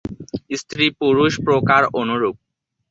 [0.51, 2.35] স্ত্রী-পুরুষ প্রকার অনুরূপ।